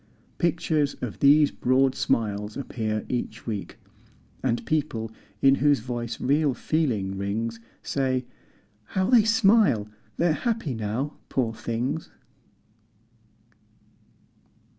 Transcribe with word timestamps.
Pictures 0.39 0.95
of 0.95 1.19
these 1.19 1.51
broad 1.51 1.93
smiles 1.93 2.57
appear 2.57 3.05
each 3.07 3.45
week, 3.45 3.77
And 4.41 4.65
people 4.65 5.11
in 5.43 5.53
whose 5.61 5.81
voice 5.81 6.19
real 6.19 6.55
feeling 6.55 7.19
rings 7.19 7.59
Say: 7.83 8.25
How 8.85 9.11
they 9.11 9.23
smile! 9.23 9.87
They're 10.17 10.33
happy 10.33 10.73
now, 10.73 11.17
poor 11.29 11.53
things. 11.53 12.09